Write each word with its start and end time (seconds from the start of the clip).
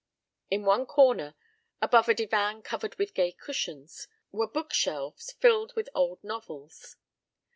In 0.49 0.63
one 0.65 0.87
corner, 0.87 1.35
above 1.79 2.09
a 2.09 2.15
divan 2.15 2.63
covered 2.63 2.95
with 2.95 3.13
gay 3.13 3.31
cushions, 3.31 4.07
were 4.31 4.47
bookshelves 4.47 5.33
filled 5.33 5.75
with 5.75 5.89
old 5.93 6.23
novels. 6.23 6.95